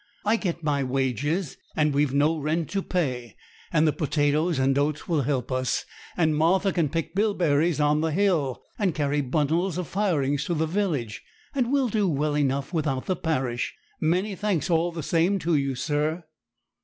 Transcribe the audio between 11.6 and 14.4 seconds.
we'll do well enough without the parish. Many